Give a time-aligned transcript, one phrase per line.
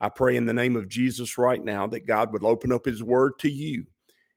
[0.00, 3.02] I pray in the name of Jesus right now that God would open up his
[3.02, 3.84] word to you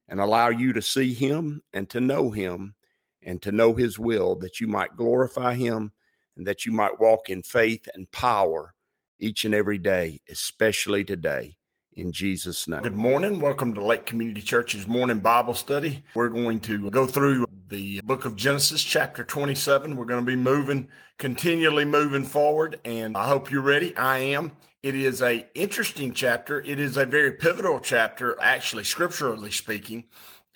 [0.09, 2.75] and allow you to see him and to know him
[3.21, 5.93] and to know his will, that you might glorify him
[6.35, 8.73] and that you might walk in faith and power
[9.19, 11.55] each and every day, especially today.
[11.93, 12.81] In Jesus' name.
[12.81, 13.39] Good morning.
[13.39, 16.03] Welcome to Lake Community Church's morning Bible study.
[16.15, 19.95] We're going to go through the book of Genesis, chapter 27.
[19.95, 23.95] We're going to be moving, continually moving forward, and I hope you're ready.
[23.95, 24.51] I am.
[24.83, 26.59] It is a interesting chapter.
[26.59, 30.03] It is a very pivotal chapter, actually, scripturally speaking.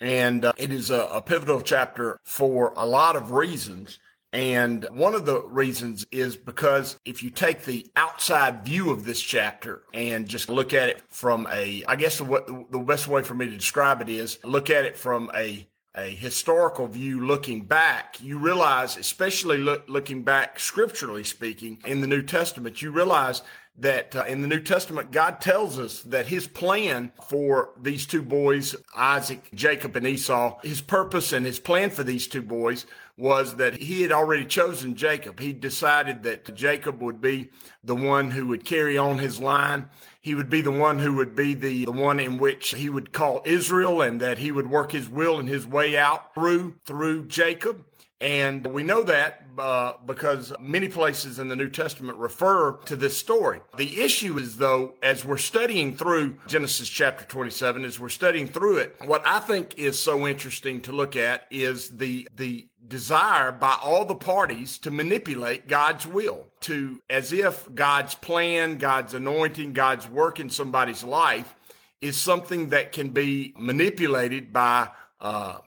[0.00, 3.98] And uh, it is a, a pivotal chapter for a lot of reasons.
[4.34, 9.22] And one of the reasons is because if you take the outside view of this
[9.22, 13.32] chapter and just look at it from a, I guess the, the best way for
[13.32, 18.22] me to describe it is look at it from a a historical view looking back,
[18.22, 23.42] you realize, especially look, looking back scripturally speaking in the New Testament, you realize
[23.78, 28.22] that uh, in the New Testament, God tells us that his plan for these two
[28.22, 33.56] boys, Isaac, Jacob, and Esau, his purpose and his plan for these two boys was
[33.56, 35.40] that he had already chosen Jacob.
[35.40, 37.50] He decided that Jacob would be
[37.82, 39.88] the one who would carry on his line.
[40.20, 43.12] He would be the one who would be the, the one in which he would
[43.12, 47.26] call Israel and that he would work his will and his way out through, through
[47.26, 47.84] Jacob.
[48.20, 53.16] And we know that uh, because many places in the New Testament refer to this
[53.16, 53.60] story.
[53.76, 58.78] The issue is, though, as we're studying through Genesis chapter 27, as we're studying through
[58.78, 63.76] it, what I think is so interesting to look at is the, the desire by
[63.82, 70.08] all the parties to manipulate God's will, to as if God's plan, God's anointing, God's
[70.08, 71.54] work in somebody's life
[72.00, 74.88] is something that can be manipulated by
[75.20, 75.58] uh,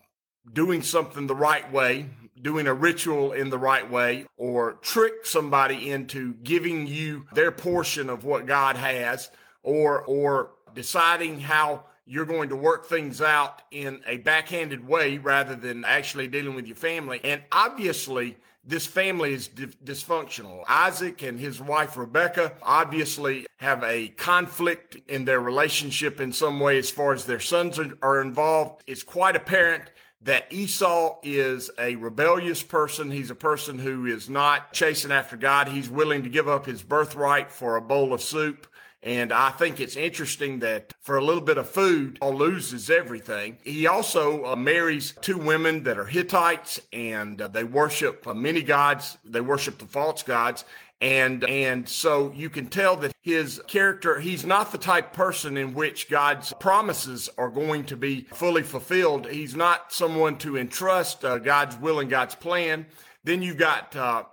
[0.52, 2.08] doing something the right way,
[2.42, 8.10] doing a ritual in the right way or trick somebody into giving you their portion
[8.10, 9.30] of what God has
[9.64, 15.56] or or deciding how you're going to work things out in a backhanded way rather
[15.56, 17.22] than actually dealing with your family.
[17.24, 20.64] And obviously, this family is dysfunctional.
[20.68, 26.78] Isaac and his wife Rebecca obviously have a conflict in their relationship in some way
[26.78, 28.84] as far as their sons are, are involved.
[28.86, 29.84] It's quite apparent
[30.24, 33.10] that Esau is a rebellious person.
[33.10, 35.68] He's a person who is not chasing after God.
[35.68, 38.68] He's willing to give up his birthright for a bowl of soup.
[39.04, 43.58] And I think it's interesting that for a little bit of food, Paul loses everything.
[43.64, 48.62] He also uh, marries two women that are Hittites and uh, they worship uh, many
[48.62, 49.18] gods.
[49.26, 50.66] They worship the false gods.
[51.02, 55.74] And, and so you can tell that his character, he's not the type person in
[55.74, 59.28] which God's promises are going to be fully fulfilled.
[59.28, 62.86] He's not someone to entrust uh, God's will and God's plan.
[63.24, 64.26] Then you've got, uh,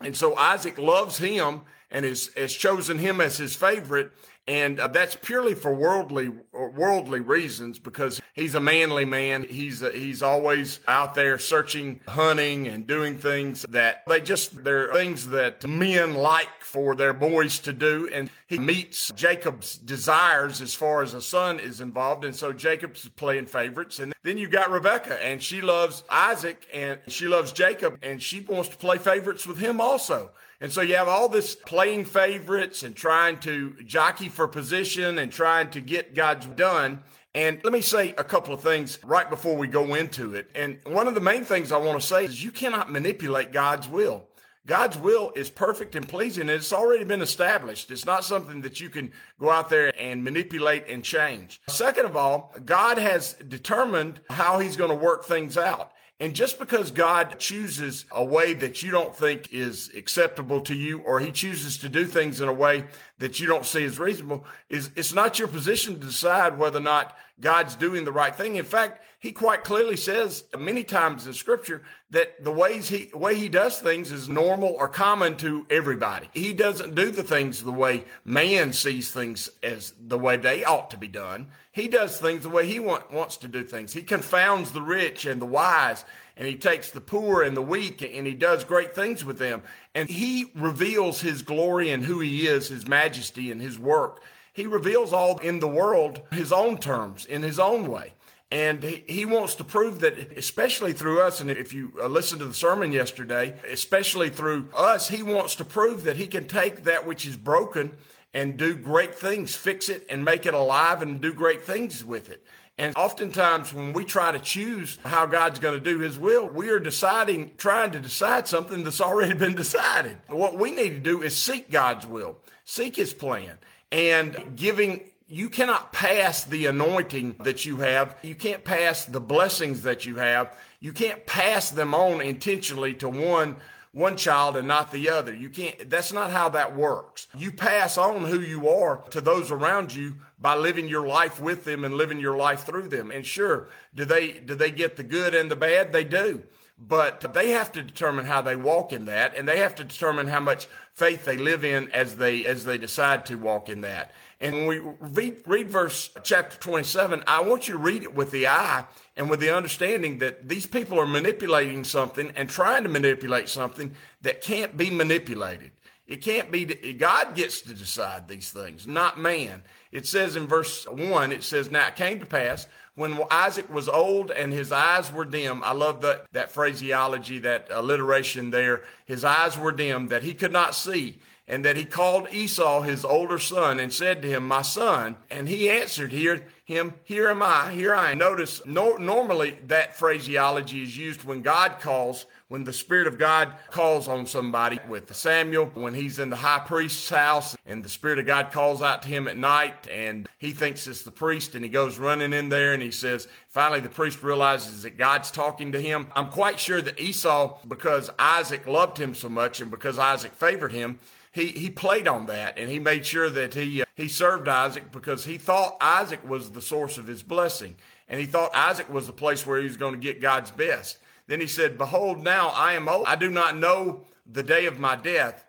[0.00, 1.60] and so Isaac loves him
[1.90, 4.12] and has, has chosen him as his favorite
[4.48, 9.42] and uh, that's purely for worldly worldly reasons because he's a manly man.
[9.42, 14.92] He's uh, he's always out there searching, hunting, and doing things that they just they're
[14.92, 18.08] things that men like for their boys to do.
[18.12, 23.08] And he meets Jacob's desires as far as a son is involved, and so Jacob's
[23.16, 23.98] playing favorites.
[23.98, 28.40] And then you got Rebecca, and she loves Isaac, and she loves Jacob, and she
[28.42, 30.30] wants to play favorites with him also.
[30.60, 35.30] And so you have all this playing favorites and trying to jockey for position and
[35.30, 37.02] trying to get God's done.
[37.34, 40.50] And let me say a couple of things right before we go into it.
[40.54, 43.88] And one of the main things I want to say is you cannot manipulate God's
[43.88, 44.26] will.
[44.66, 47.92] God's will is perfect and pleasing, and it's already been established.
[47.92, 51.60] It's not something that you can go out there and manipulate and change.
[51.68, 55.92] Second of all, God has determined how He's going to work things out.
[56.18, 61.00] And just because God chooses a way that you don't think is acceptable to you,
[61.00, 62.84] or he chooses to do things in a way
[63.18, 66.82] that you don't see as reasonable, is it's not your position to decide whether or
[66.82, 68.56] not God's doing the right thing.
[68.56, 73.34] In fact, he quite clearly says many times in scripture that the ways he way
[73.34, 76.28] he does things is normal or common to everybody.
[76.32, 80.90] He doesn't do the things the way man sees things as the way they ought
[80.90, 81.48] to be done.
[81.72, 83.92] He does things the way he want, wants to do things.
[83.92, 86.04] He confounds the rich and the wise
[86.36, 89.62] and he takes the poor and the weak and he does great things with them.
[89.94, 94.22] And he reveals his glory and who he is, his majesty and his work
[94.52, 98.12] He reveals all in the world his own terms, in his own way.
[98.50, 102.46] And he wants to prove that, especially through us, and if you uh, listened to
[102.46, 107.04] the sermon yesterday, especially through us, he wants to prove that he can take that
[107.04, 107.96] which is broken
[108.32, 112.30] and do great things, fix it and make it alive and do great things with
[112.30, 112.44] it.
[112.78, 116.68] And oftentimes, when we try to choose how God's going to do His will, we
[116.68, 120.18] are deciding, trying to decide something that's already been decided.
[120.28, 123.58] What we need to do is seek God's will, seek His plan,
[123.90, 128.16] and giving you cannot pass the anointing that you have.
[128.22, 130.56] You can't pass the blessings that you have.
[130.78, 133.56] You can't pass them on intentionally to one
[133.92, 135.34] one child and not the other.
[135.34, 137.28] You can't that's not how that works.
[137.36, 141.64] You pass on who you are to those around you by living your life with
[141.64, 143.10] them and living your life through them.
[143.10, 145.92] And sure, do they do they get the good and the bad?
[145.92, 146.42] They do.
[146.78, 150.28] But they have to determine how they walk in that and they have to determine
[150.28, 154.12] how much faith they live in as they as they decide to walk in that.
[154.38, 158.30] And when we read, read verse chapter 27, I want you to read it with
[158.30, 158.84] the eye
[159.16, 163.94] and with the understanding that these people are manipulating something and trying to manipulate something
[164.20, 165.70] that can't be manipulated.
[166.06, 169.62] It can't be, God gets to decide these things, not man.
[169.90, 173.88] It says in verse 1, it says, Now it came to pass when Isaac was
[173.88, 175.62] old and his eyes were dim.
[175.64, 178.84] I love that, that phraseology, that alliteration there.
[179.04, 181.18] His eyes were dim, that he could not see
[181.48, 185.16] and that he called Esau his older son and said to him, My son.
[185.30, 188.18] And he answered here, him, Here am I, here I am.
[188.18, 193.52] Notice, no, normally that phraseology is used when God calls, when the Spirit of God
[193.70, 198.20] calls on somebody with Samuel, when he's in the high priest's house and the Spirit
[198.20, 201.64] of God calls out to him at night and he thinks it's the priest and
[201.64, 205.72] he goes running in there and he says, Finally, the priest realizes that God's talking
[205.72, 206.06] to him.
[206.14, 210.72] I'm quite sure that Esau, because Isaac loved him so much and because Isaac favored
[210.72, 211.00] him,
[211.32, 214.90] he he played on that and he made sure that he uh, he served Isaac
[214.90, 217.76] because he thought Isaac was the source of his blessing
[218.08, 220.98] and he thought Isaac was the place where he was going to get God's best.
[221.26, 223.06] Then he said, "Behold, now I am old.
[223.06, 225.44] I do not know the day of my death."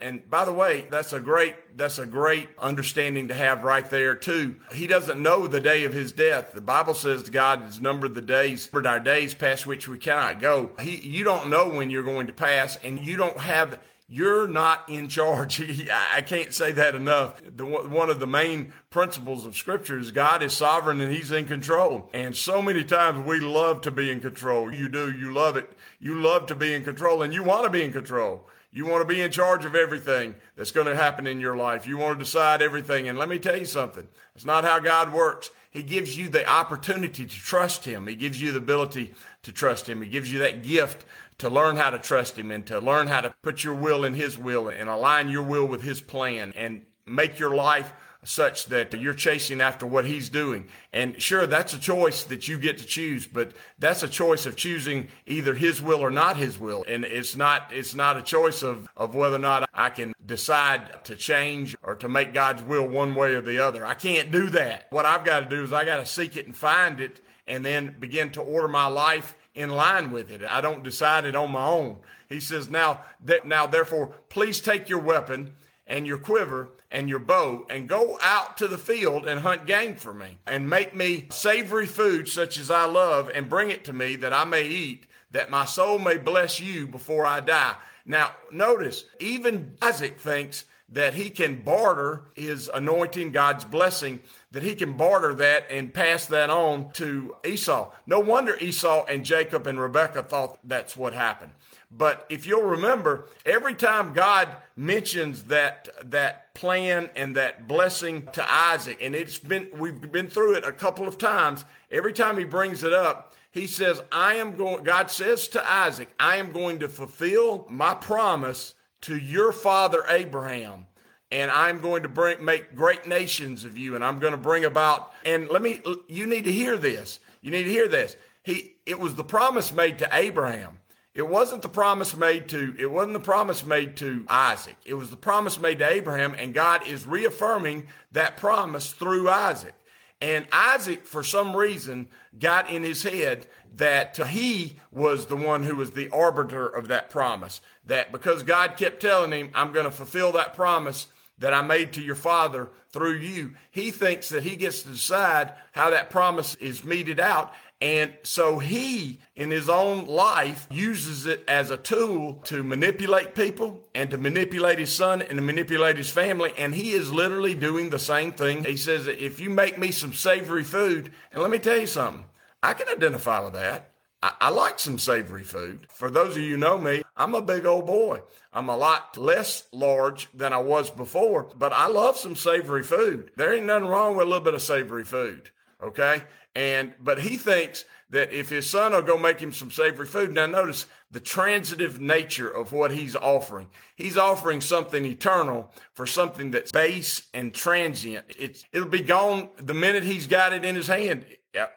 [0.00, 4.14] And by the way, that's a great that's a great understanding to have right there
[4.14, 4.56] too.
[4.72, 6.52] He doesn't know the day of his death.
[6.52, 10.40] The Bible says God has numbered the days, for our days past which we cannot
[10.40, 10.70] go.
[10.78, 13.80] He you don't know when you're going to pass, and you don't have
[14.12, 15.62] you're not in charge.
[16.12, 17.40] I can't say that enough.
[17.56, 21.46] The, one of the main principles of Scripture is God is sovereign and He's in
[21.46, 22.10] control.
[22.12, 24.70] And so many times we love to be in control.
[24.70, 25.10] You do.
[25.10, 25.72] You love it.
[25.98, 28.46] You love to be in control and you want to be in control.
[28.70, 31.86] You want to be in charge of everything that's going to happen in your life.
[31.86, 33.08] You want to decide everything.
[33.08, 34.06] And let me tell you something.
[34.34, 35.50] It's not how God works.
[35.70, 38.06] He gives you the opportunity to trust Him.
[38.06, 40.02] He gives you the ability to trust Him.
[40.02, 41.06] He gives you that gift
[41.42, 44.14] to learn how to trust him and to learn how to put your will in
[44.14, 47.92] his will and align your will with his plan and make your life
[48.22, 50.68] such that you're chasing after what he's doing.
[50.92, 54.54] And sure, that's a choice that you get to choose, but that's a choice of
[54.54, 56.84] choosing either his will or not his will.
[56.86, 61.04] And it's not, it's not a choice of, of whether or not I can decide
[61.06, 63.84] to change or to make God's will one way or the other.
[63.84, 64.86] I can't do that.
[64.90, 67.64] What I've got to do is I got to seek it and find it and
[67.66, 70.42] then begin to order my life in line with it.
[70.48, 71.98] I don't decide it on my own.
[72.28, 75.54] He says, now, that, now therefore, please take your weapon
[75.86, 79.96] and your quiver and your bow and go out to the field and hunt game
[79.96, 83.92] for me and make me savory food such as I love and bring it to
[83.92, 87.74] me that I may eat, that my soul may bless you before I die.
[88.04, 94.20] Now, notice, even Isaac thinks that he can barter his anointing, God's blessing,
[94.52, 97.90] that he can barter that and pass that on to Esau.
[98.06, 101.52] No wonder Esau and Jacob and Rebekah thought that's what happened.
[101.90, 108.50] But if you'll remember, every time God mentions that that plan and that blessing to
[108.50, 112.44] Isaac, and it's been we've been through it a couple of times, every time he
[112.44, 116.78] brings it up, he says, I am going, God says to Isaac, I am going
[116.78, 120.86] to fulfill my promise to your father Abraham
[121.32, 124.64] and I'm going to bring make great nations of you and I'm going to bring
[124.64, 127.18] about and let me you need to hear this.
[127.40, 128.16] You need to hear this.
[128.44, 130.78] He it was the promise made to Abraham.
[131.14, 134.76] It wasn't the promise made to it wasn't the promise made to Isaac.
[134.84, 139.74] It was the promise made to Abraham and God is reaffirming that promise through Isaac.
[140.20, 142.08] And Isaac for some reason
[142.38, 143.46] got in his head
[143.76, 147.60] that he was the one who was the arbiter of that promise.
[147.86, 151.06] That because God kept telling him, I'm going to fulfill that promise,
[151.42, 153.54] that I made to your father through you.
[153.70, 157.52] He thinks that he gets to decide how that promise is meted out.
[157.80, 163.80] And so he, in his own life, uses it as a tool to manipulate people
[163.92, 166.52] and to manipulate his son and to manipulate his family.
[166.56, 168.62] And he is literally doing the same thing.
[168.62, 172.24] He says, if you make me some savory food, and let me tell you something,
[172.62, 173.91] I can identify with that.
[174.22, 175.88] I, like some savory food.
[175.90, 178.20] For those of you know me, I'm a big old boy.
[178.52, 183.32] I'm a lot less large than I was before, but I love some savory food.
[183.36, 185.50] There ain't nothing wrong with a little bit of savory food.
[185.82, 186.22] Okay.
[186.54, 190.32] And, but he thinks that if his son will go make him some savory food.
[190.32, 193.68] Now notice the transitive nature of what he's offering.
[193.96, 198.26] He's offering something eternal for something that's base and transient.
[198.38, 201.24] It's, it'll be gone the minute he's got it in his hand.
[201.54, 201.68] Yeah.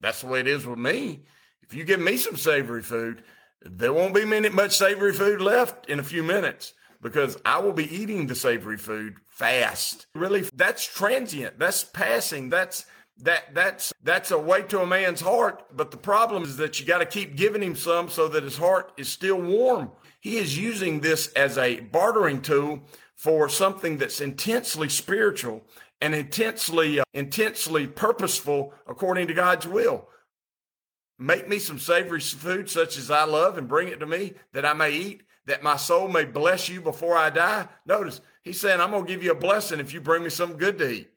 [0.00, 1.20] That's the way it is with me.
[1.66, 3.22] If you give me some savory food,
[3.62, 7.72] there won't be many, much savory food left in a few minutes because I will
[7.72, 10.06] be eating the savory food fast.
[10.14, 11.58] Really, that's transient.
[11.58, 12.50] That's passing.
[12.50, 12.84] That's
[13.18, 15.64] that that's that's a weight to a man's heart.
[15.74, 18.58] But the problem is that you got to keep giving him some so that his
[18.58, 19.90] heart is still warm.
[20.20, 22.80] He is using this as a bartering tool
[23.14, 25.62] for something that's intensely spiritual
[26.00, 30.08] and intensely uh, intensely purposeful according to God's will.
[31.18, 34.66] Make me some savory food such as I love and bring it to me that
[34.66, 37.68] I may eat, that my soul may bless you before I die.
[37.86, 40.58] Notice, he's saying, I'm going to give you a blessing if you bring me something
[40.58, 41.10] good to eat.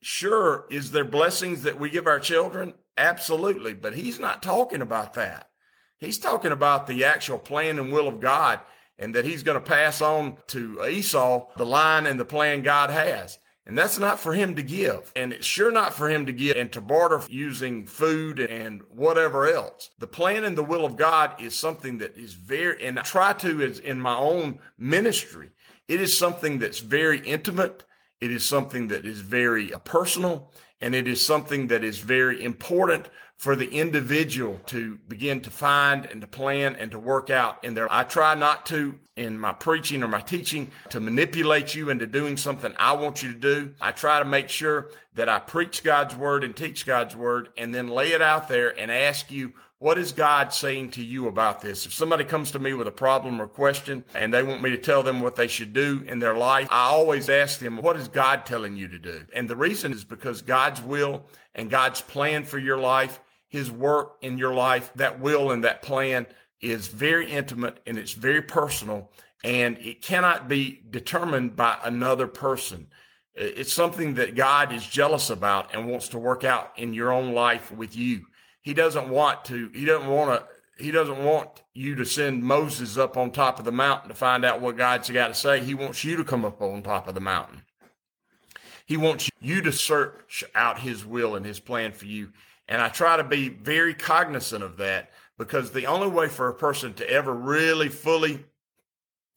[0.00, 2.74] Sure, is there blessings that we give our children?
[2.96, 3.74] Absolutely.
[3.74, 5.48] But he's not talking about that.
[5.98, 8.60] He's talking about the actual plan and will of God
[8.98, 12.90] and that he's going to pass on to Esau the line and the plan God
[12.90, 13.38] has.
[13.68, 15.12] And that's not for him to give.
[15.14, 19.46] And it's sure not for him to give and to barter using food and whatever
[19.46, 19.90] else.
[19.98, 23.34] The plan and the will of God is something that is very, and I try
[23.34, 25.50] to is in my own ministry.
[25.86, 27.84] It is something that's very intimate.
[28.22, 33.08] It is something that is very personal and it is something that is very important
[33.38, 37.74] for the individual to begin to find and to plan and to work out in
[37.74, 37.90] there.
[37.90, 42.36] I try not to in my preaching or my teaching to manipulate you into doing
[42.36, 43.74] something I want you to do.
[43.80, 47.72] I try to make sure that I preach God's word and teach God's word and
[47.72, 51.60] then lay it out there and ask you what is God saying to you about
[51.60, 51.86] this?
[51.86, 54.76] If somebody comes to me with a problem or question and they want me to
[54.76, 58.08] tell them what they should do in their life, I always ask them, what is
[58.08, 59.24] God telling you to do?
[59.32, 64.16] And the reason is because God's will and God's plan for your life, his work
[64.20, 66.26] in your life, that will and that plan
[66.60, 69.10] is very intimate and it's very personal
[69.44, 72.88] and it cannot be determined by another person.
[73.34, 77.32] It's something that God is jealous about and wants to work out in your own
[77.32, 78.26] life with you
[78.68, 82.98] he doesn't want to, he doesn't want to, he doesn't want you to send Moses
[82.98, 85.60] up on top of the mountain to find out what God's got to say.
[85.60, 87.62] He wants you to come up on top of the mountain.
[88.84, 92.30] He wants you to search out his will and his plan for you.
[92.68, 96.54] And I try to be very cognizant of that because the only way for a
[96.54, 98.44] person to ever really fully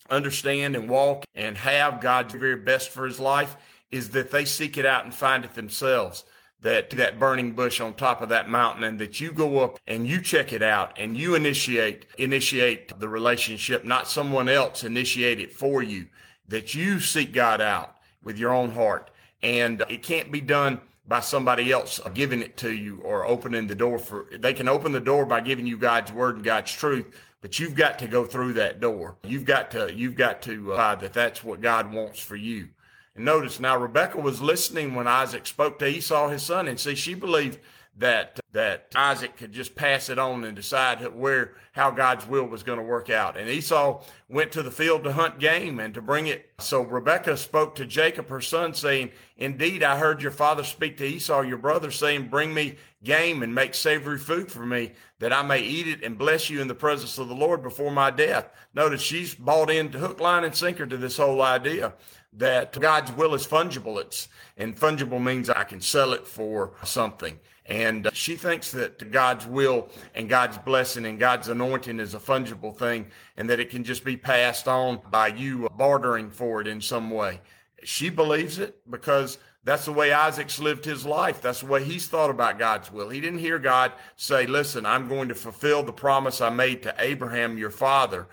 [0.09, 3.55] understand and walk and have God's very best for his life
[3.91, 6.25] is that they seek it out and find it themselves.
[6.61, 10.05] That that burning bush on top of that mountain and that you go up and
[10.05, 15.51] you check it out and you initiate initiate the relationship not someone else initiate it
[15.51, 16.05] for you.
[16.47, 19.09] That you seek God out with your own heart.
[19.41, 23.75] And it can't be done by somebody else giving it to you or opening the
[23.75, 27.05] door for they can open the door by giving you God's word and God's truth
[27.41, 29.17] but you've got to go through that door.
[29.23, 32.69] You've got to you've got to uh, that that's what God wants for you.
[33.15, 36.95] And notice now Rebecca was listening when Isaac spoke to Esau, his son, and see,
[36.95, 37.59] she believed
[37.97, 42.63] that that Isaac could just pass it on and decide where how God's will was
[42.63, 43.37] going to work out.
[43.37, 46.49] And Esau went to the field to hunt game and to bring it.
[46.59, 51.05] So Rebekah spoke to Jacob, her son, saying, Indeed, I heard your father speak to
[51.05, 55.41] Esau, your brother, saying, Bring me game and make savory food for me, that I
[55.43, 58.49] may eat it and bless you in the presence of the Lord before my death.
[58.73, 61.93] Notice she's bought into hook, line, and sinker to this whole idea
[62.33, 63.99] that God's will is fungible.
[63.99, 67.39] It's and fungible means I can sell it for something.
[67.65, 72.19] And uh, she thinks that God's will and God's blessing and God's anointing is a
[72.19, 76.67] fungible thing and that it can just be passed on by you bartering for it
[76.67, 77.41] in some way.
[77.83, 81.41] She believes it because that's the way Isaac's lived his life.
[81.41, 83.09] That's the way he's thought about God's will.
[83.09, 86.95] He didn't hear God say, listen, I'm going to fulfill the promise I made to
[86.97, 88.27] Abraham, your father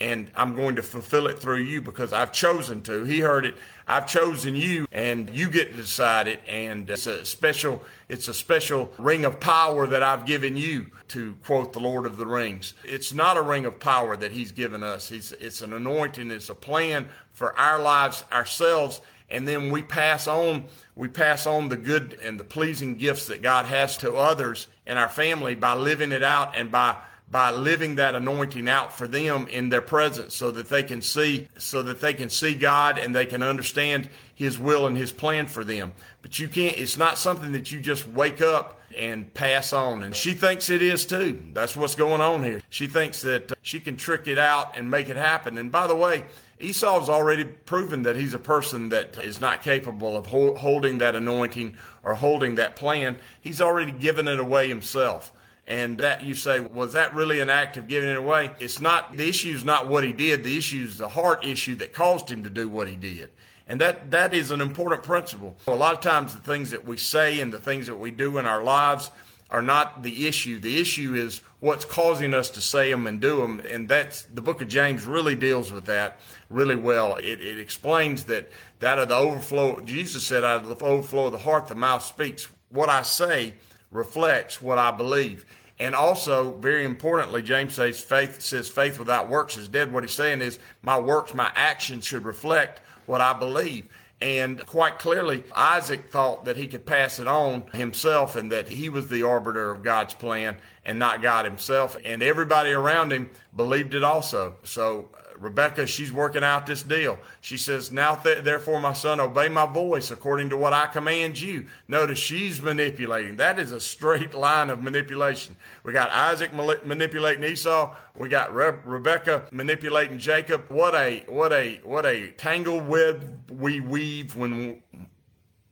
[0.00, 3.04] and I'm going to fulfill it through you because I've chosen to.
[3.04, 3.56] He heard it.
[3.86, 6.40] I've chosen you and you get to decide it.
[6.48, 11.36] And it's a special, it's a special ring of power that I've given you to
[11.44, 12.74] quote the Lord of the Rings.
[12.82, 15.12] It's not a ring of power that he's given us.
[15.12, 16.30] It's, it's an anointing.
[16.30, 20.64] It's a plan for our lives, ourselves and then we pass on
[20.96, 24.96] we pass on the good and the pleasing gifts that God has to others in
[24.96, 26.96] our family by living it out and by
[27.34, 31.48] by living that anointing out for them in their presence so that they can see
[31.58, 35.48] so that they can see God and they can understand his will and his plan
[35.48, 35.92] for them.
[36.22, 40.04] But you can't it's not something that you just wake up and pass on.
[40.04, 41.42] And she thinks it is too.
[41.52, 42.62] That's what's going on here.
[42.70, 45.58] She thinks that uh, she can trick it out and make it happen.
[45.58, 46.26] And by the way,
[46.60, 51.16] Esau's already proven that he's a person that is not capable of ho- holding that
[51.16, 53.16] anointing or holding that plan.
[53.40, 55.32] He's already given it away himself.
[55.66, 58.50] And that you say, was that really an act of giving it away?
[58.60, 60.44] It's not, the issue is not what he did.
[60.44, 63.30] The issue is the heart issue that caused him to do what he did.
[63.66, 65.56] And that, that is an important principle.
[65.66, 68.36] A lot of times the things that we say and the things that we do
[68.36, 69.10] in our lives
[69.50, 70.58] are not the issue.
[70.58, 73.62] The issue is what's causing us to say them and do them.
[73.70, 77.16] And that's the book of James really deals with that really well.
[77.16, 81.32] It, it explains that that of the overflow, Jesus said, out of the overflow of
[81.32, 82.48] the heart, the mouth speaks.
[82.68, 83.54] What I say
[83.94, 85.46] reflects what I believe.
[85.78, 89.92] And also, very importantly, James says faith says faith without works is dead.
[89.92, 93.88] What he's saying is my works, my actions should reflect what I believe.
[94.20, 98.88] And quite clearly, Isaac thought that he could pass it on himself and that he
[98.88, 101.96] was the arbiter of God's plan and not God himself.
[102.04, 104.56] And everybody around him believed it also.
[104.62, 105.10] So
[105.44, 107.18] Rebecca, she's working out this deal.
[107.42, 111.38] She says, Now th- therefore, my son, obey my voice according to what I command
[111.38, 111.66] you.
[111.86, 113.36] Notice she's manipulating.
[113.36, 115.54] That is a straight line of manipulation.
[115.82, 117.94] We got Isaac manipulating Esau.
[118.16, 120.64] We got Re- Rebecca manipulating Jacob.
[120.68, 124.82] What a what a what a tangled web we weave when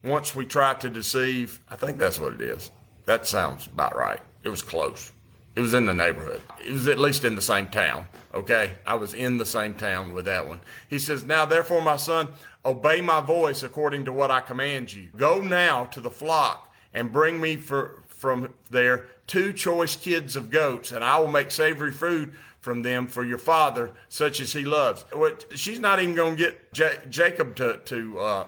[0.05, 1.63] once we try to deceive.
[1.71, 2.71] I think that's what it is.
[3.07, 4.21] That sounds about right.
[4.45, 5.13] It was close.
[5.55, 6.41] It was in the neighborhood.
[6.65, 8.07] It was at least in the same town.
[8.35, 8.73] Okay.
[8.87, 10.61] I was in the same town with that one.
[10.89, 12.29] He says, Now therefore, my son,
[12.65, 15.09] obey my voice according to what I command you.
[15.17, 20.51] Go now to the flock and bring me for, from there two choice kids of
[20.51, 24.65] goats, and I will make savory food from them for your father, such as he
[24.65, 25.05] loves.
[25.13, 28.47] What She's not even going to get J- Jacob to, to uh,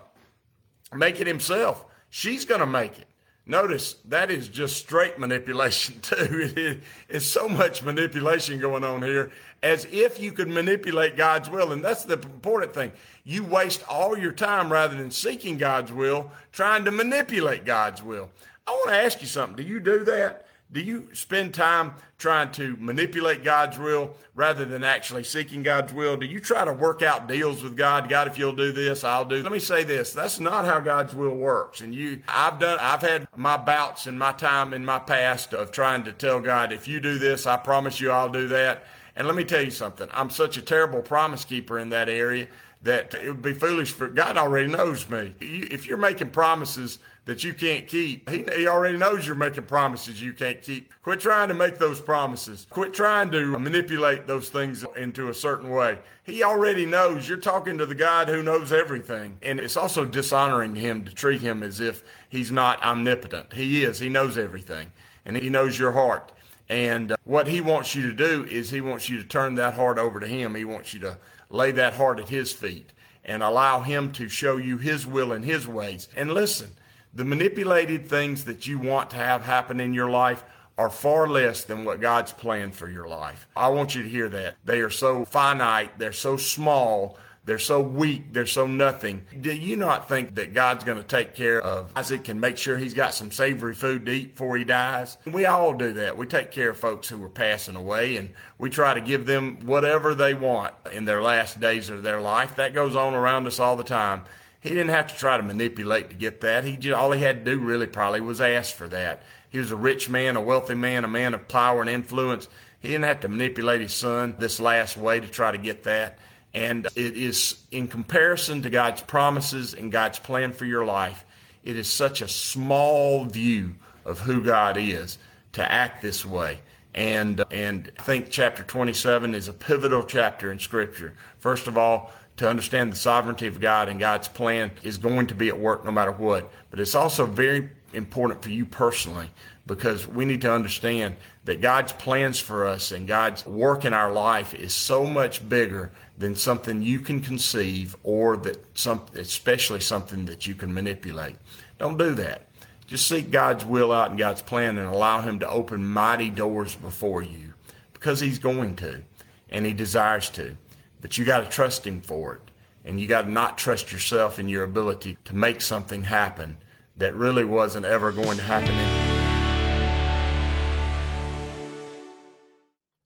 [0.95, 1.85] make it himself.
[2.11, 3.09] She's going to make it.
[3.47, 6.81] Notice that is just straight manipulation too.
[7.09, 9.31] it's so much manipulation going on here
[9.63, 11.73] as if you could manipulate God's will.
[11.73, 12.93] And that's the important thing.
[13.25, 18.31] You waste all your time rather than seeking God's will, trying to manipulate God's will.
[18.67, 19.57] I want to ask you something.
[19.57, 20.44] Do you do that?
[20.75, 26.17] Do you spend time trying to manipulate God's will rather than actually seeking God's will?
[26.17, 28.09] Do you try to work out deals with God?
[28.09, 29.41] God, if you'll do this, I'll do.
[29.41, 30.13] Let me say this.
[30.13, 31.81] That's not how God's will works.
[31.81, 35.71] And you, I've done, I've had my bouts in my time in my past of
[35.71, 38.85] trying to tell God, if you do this, I promise you I'll do that.
[39.15, 40.09] And let me tell you something.
[40.13, 42.49] I'm such a terrible promise keeper in that area
[42.85, 45.35] that it would be foolish for God already knows me.
[45.41, 50.21] If you're making promises that you can't keep, he, he already knows you're making promises
[50.21, 50.93] you can't keep.
[51.03, 52.67] Quit trying to make those promises.
[52.69, 55.99] Quit trying to manipulate those things into a certain way.
[56.25, 59.39] He already knows you're talking to the God who knows everything.
[59.41, 63.55] And it's also dishonoring him to treat him as if he's not omnipotent.
[63.55, 63.99] He is.
[63.99, 64.93] He knows everything.
[65.25, 66.33] And he knows your heart.
[66.69, 69.75] And uh, what he wants you to do is he wants you to turn that
[69.75, 70.55] heart over to him.
[70.55, 71.19] He wants you to
[71.55, 72.91] lay that heart at his feet
[73.25, 76.09] and allow him to show you his will and his ways.
[76.17, 76.73] And listen,
[77.15, 80.45] the manipulated things that you want to have happen in your life
[80.77, 83.47] are far less than what God's planned for your life.
[83.57, 84.57] I want you to hear that.
[84.65, 88.33] They are so finite, they're so small they're so weak.
[88.33, 89.27] They're so nothing.
[89.41, 92.79] Do you not think that God's going to take care of Isaac and make sure
[92.79, 95.19] he's got some savory food to eat before he dies?
[95.27, 96.17] We all do that.
[96.17, 99.59] We take care of folks who are passing away and we try to give them
[99.67, 102.57] whatever they want in their last days of their life.
[102.57, 104.23] That goes on around us all the time.
[104.61, 106.65] He didn't have to try to manipulate to get that.
[106.65, 109.23] He just, all he had to do really probably was ask for that.
[109.51, 112.49] He was a rich man, a wealthy man, a man of power and influence.
[112.81, 116.19] He didn't have to manipulate his son this last way to try to get that.
[116.55, 121.25] And it is in comparison to God's promises and God's plan for your life,
[121.65, 125.19] it is such a small view of who God is
[125.53, 126.61] to act this way.
[126.95, 131.15] And, and I think chapter 27 is a pivotal chapter in Scripture.
[131.39, 135.35] First of all, to understand the sovereignty of God and God's plan is going to
[135.35, 136.53] be at work no matter what.
[136.71, 139.31] But it's also very important for you personally
[139.67, 144.13] because we need to understand that God's plans for us and God's work in our
[144.13, 150.25] life is so much bigger than something you can conceive or that some, especially something
[150.27, 151.37] that you can manipulate.
[151.79, 152.49] Don't do that.
[152.87, 156.75] Just seek God's will out and God's plan and allow him to open mighty doors
[156.75, 157.55] before you
[157.93, 159.03] because he's going to
[159.51, 160.57] and he desires to.
[161.01, 162.41] But you got to trust him for it.
[162.85, 166.57] and you got to not trust yourself and your ability to make something happen
[166.97, 168.94] that really wasn't ever going to happen.